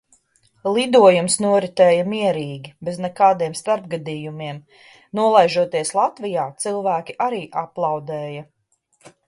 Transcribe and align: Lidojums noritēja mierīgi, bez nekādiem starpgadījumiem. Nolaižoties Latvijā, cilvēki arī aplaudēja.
Lidojums 0.75 1.35
noritēja 1.43 2.05
mierīgi, 2.13 2.71
bez 2.87 2.97
nekādiem 3.03 3.55
starpgadījumiem. 3.61 4.63
Nolaižoties 5.21 5.95
Latvijā, 6.01 6.49
cilvēki 6.65 7.19
arī 7.31 7.47
aplaudēja. 7.67 8.47